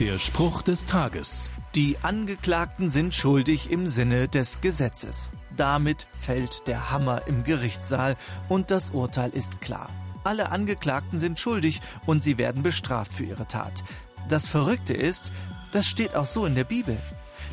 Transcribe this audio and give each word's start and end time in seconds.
Der 0.00 0.18
Spruch 0.18 0.60
des 0.60 0.84
Tages. 0.84 1.48
Die 1.74 1.96
Angeklagten 2.02 2.90
sind 2.90 3.14
schuldig 3.14 3.70
im 3.70 3.88
Sinne 3.88 4.28
des 4.28 4.60
Gesetzes. 4.60 5.30
Damit 5.56 6.06
fällt 6.12 6.66
der 6.66 6.90
Hammer 6.90 7.22
im 7.26 7.44
Gerichtssaal 7.44 8.16
und 8.50 8.70
das 8.70 8.90
Urteil 8.90 9.30
ist 9.30 9.62
klar. 9.62 9.88
Alle 10.22 10.50
Angeklagten 10.50 11.18
sind 11.18 11.40
schuldig 11.40 11.80
und 12.04 12.22
sie 12.22 12.36
werden 12.36 12.62
bestraft 12.62 13.14
für 13.14 13.24
ihre 13.24 13.48
Tat. 13.48 13.84
Das 14.28 14.46
Verrückte 14.46 14.92
ist, 14.92 15.32
das 15.72 15.86
steht 15.86 16.14
auch 16.14 16.26
so 16.26 16.44
in 16.44 16.54
der 16.54 16.64
Bibel. 16.64 16.98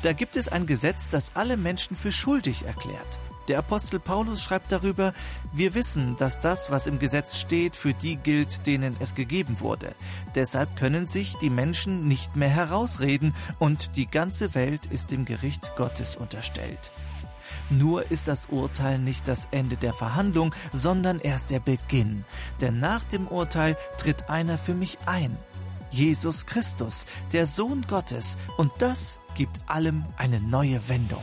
Da 0.00 0.14
gibt 0.14 0.36
es 0.36 0.48
ein 0.48 0.64
Gesetz, 0.64 1.10
das 1.10 1.32
alle 1.36 1.58
Menschen 1.58 1.94
für 1.94 2.10
schuldig 2.10 2.64
erklärt. 2.64 3.18
Der 3.48 3.58
Apostel 3.58 3.98
Paulus 3.98 4.42
schreibt 4.42 4.70
darüber, 4.70 5.12
wir 5.52 5.74
wissen, 5.74 6.16
dass 6.16 6.40
das, 6.40 6.70
was 6.70 6.86
im 6.86 6.98
Gesetz 6.98 7.38
steht, 7.38 7.74
für 7.76 7.94
die 7.94 8.16
gilt, 8.16 8.66
denen 8.66 8.96
es 9.00 9.14
gegeben 9.14 9.60
wurde. 9.60 9.94
Deshalb 10.34 10.76
können 10.76 11.06
sich 11.06 11.36
die 11.36 11.50
Menschen 11.50 12.06
nicht 12.06 12.36
mehr 12.36 12.48
herausreden 12.48 13.34
und 13.58 13.96
die 13.96 14.06
ganze 14.06 14.54
Welt 14.54 14.86
ist 14.86 15.10
dem 15.10 15.24
Gericht 15.24 15.74
Gottes 15.76 16.16
unterstellt. 16.16 16.90
Nur 17.70 18.10
ist 18.10 18.28
das 18.28 18.46
Urteil 18.46 18.98
nicht 18.98 19.28
das 19.28 19.48
Ende 19.50 19.76
der 19.76 19.92
Verhandlung, 19.92 20.54
sondern 20.72 21.20
erst 21.20 21.50
der 21.50 21.60
Beginn. 21.60 22.24
Denn 22.60 22.80
nach 22.80 23.04
dem 23.04 23.26
Urteil 23.26 23.76
tritt 23.98 24.28
einer 24.28 24.58
für 24.58 24.74
mich 24.74 24.98
ein. 25.06 25.36
Jesus 25.90 26.46
Christus, 26.46 27.06
der 27.32 27.46
Sohn 27.46 27.84
Gottes, 27.88 28.36
und 28.56 28.70
das 28.78 29.18
gibt 29.34 29.58
allem 29.66 30.04
eine 30.16 30.40
neue 30.40 30.88
Wendung. 30.88 31.22